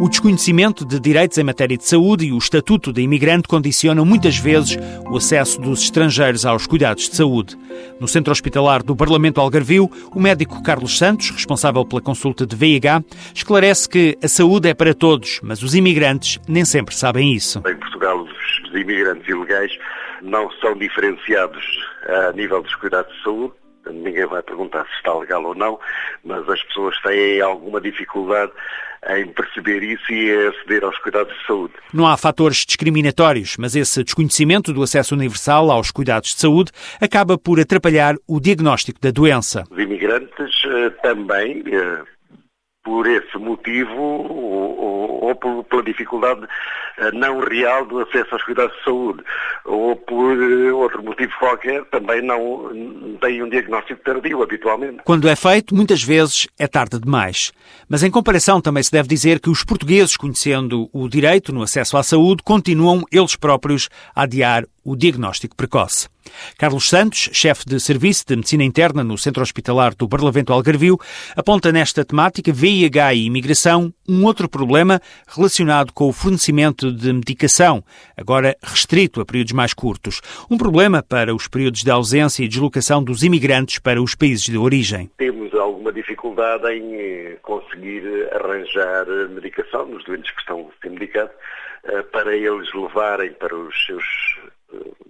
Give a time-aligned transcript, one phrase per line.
[0.00, 4.38] O desconhecimento de direitos em matéria de saúde e o estatuto de imigrante condicionam muitas
[4.38, 4.78] vezes
[5.10, 7.54] o acesso dos estrangeiros aos cuidados de saúde.
[8.00, 13.04] No centro hospitalar do Parlamento Algarvio, o médico Carlos Santos, responsável pela consulta de VIH,
[13.34, 17.58] esclarece que a saúde é para todos, mas os imigrantes nem sempre sabem isso.
[17.58, 19.70] Em Portugal, os imigrantes ilegais
[20.22, 21.62] não são diferenciados
[22.08, 25.78] a nível dos cuidados de saúde ninguém vai perguntar se está legal ou não,
[26.24, 28.52] mas as pessoas têm alguma dificuldade
[29.08, 31.72] em perceber isso e aceder aos cuidados de saúde.
[31.92, 37.38] Não há fatores discriminatórios, mas esse desconhecimento do acesso universal aos cuidados de saúde acaba
[37.38, 39.64] por atrapalhar o diagnóstico da doença.
[39.70, 42.02] Os imigrantes eh, também, eh,
[42.84, 46.46] por esse motivo ou, ou, ou, pela dificuldade
[47.12, 49.22] não real do acesso aos cuidados de saúde,
[49.64, 52.70] ou por eh, outro motivo qualquer, também não
[53.20, 54.98] têm um diagnóstico tardio habitualmente.
[55.04, 57.52] Quando é feito, muitas vezes é tarde demais.
[57.88, 61.96] Mas em comparação também se deve dizer que os portugueses, conhecendo o direito no acesso
[61.96, 66.08] à saúde, continuam eles próprios a adiar o diagnóstico precoce.
[66.58, 70.98] Carlos Santos, chefe de Serviço de Medicina Interna no Centro Hospitalar do Barlavento Algarvio,
[71.36, 77.82] aponta nesta temática VIH e imigração um outro problema relacionado com o fornecimento de medicação,
[78.16, 80.20] agora restrito a períodos mais curtos.
[80.50, 84.56] Um problema para os períodos de ausência e deslocação dos imigrantes para os países de
[84.56, 85.10] origem.
[85.16, 91.34] Temos alguma dificuldade em eh, conseguir arranjar medicação nos doentes que estão a ser medicados
[91.84, 94.04] eh, para eles levarem para os seus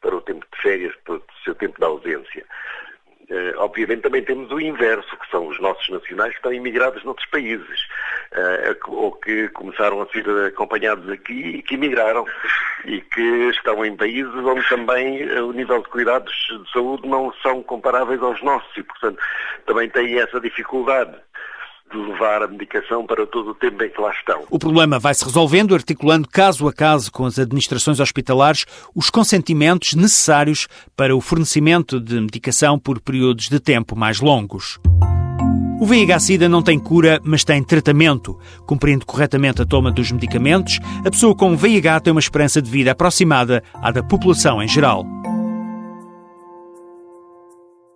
[0.00, 2.44] para o tempo de férias, para o seu tempo de ausência.
[3.56, 7.86] Obviamente também temos o inverso, que são os nossos nacionais que estão imigrados noutros países,
[8.34, 12.24] uh, ou que começaram a ser acompanhados aqui e que imigraram,
[12.84, 17.32] e que estão em países onde também uh, o nível de cuidados de saúde não
[17.42, 19.18] são comparáveis aos nossos, e portanto
[19.66, 21.14] também têm essa dificuldade
[21.90, 24.44] de levar a medicação para todo o tempo em que lá estão.
[24.50, 30.66] O problema vai-se resolvendo, articulando caso a caso com as administrações hospitalares os consentimentos necessários
[30.96, 34.80] para o fornecimento de medicação por períodos de tempo mais longos.
[35.80, 38.38] O VIH-Sida não tem cura, mas tem tratamento.
[38.64, 42.92] Cumprindo corretamente a toma dos medicamentos, a pessoa com VIH tem uma esperança de vida
[42.92, 45.04] aproximada à da população em geral.